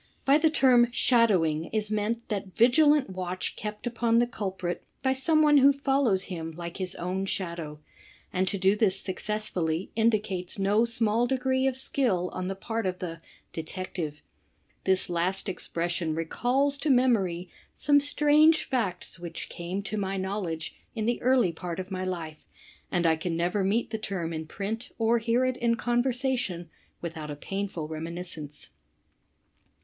By 0.25 0.39
the 0.39 0.49
term 0.49 0.87
"shadowing" 0.91 1.65
is 1.65 1.91
meant 1.91 2.27
that 2.29 2.55
vigilant 2.55 3.11
watch 3.11 3.55
kept 3.55 3.85
upon 3.85 4.17
the 4.17 4.25
culprit 4.25 4.83
by 5.03 5.13
some 5.13 5.43
one 5.43 5.57
who 5.59 5.71
follows 5.71 6.23
him 6.23 6.53
like 6.53 6.77
his 6.77 6.95
own 6.95 7.27
shadow, 7.27 7.79
and 8.33 8.47
to 8.47 8.57
do 8.57 8.75
this 8.75 8.99
successfully 8.99 9.91
indicates 9.95 10.57
no 10.57 10.85
small 10.85 11.27
degree 11.27 11.67
of 11.67 11.77
skill 11.77 12.31
on 12.33 12.47
the 12.47 12.55
part 12.55 12.87
of 12.87 12.97
the 12.97 13.21
"detective." 13.53 14.23
This 14.85 15.07
last 15.07 15.47
expression 15.47 16.15
recalls 16.15 16.79
to 16.79 16.89
memory 16.89 17.51
some 17.75 17.99
strange 17.99 18.67
facl^ 18.71 19.19
which 19.19 19.49
came 19.49 19.83
to 19.83 19.97
my 19.97 20.17
knowledge 20.17 20.75
in 20.95 21.05
the 21.05 21.21
early 21.21 21.51
part 21.51 21.79
of 21.79 21.91
my 21.91 22.03
life, 22.03 22.47
and 22.91 23.05
I 23.05 23.15
can 23.15 23.37
never 23.37 23.63
meet 23.63 23.91
the 23.91 23.99
tertn 23.99 24.33
in 24.33 24.47
print 24.47 24.89
or 24.97 25.19
hear 25.19 25.45
it 25.45 25.57
in 25.57 25.75
conversation 25.75 26.71
without 27.01 27.29
a 27.29 27.35
painful 27.35 27.87
reminiscence. 27.87 28.71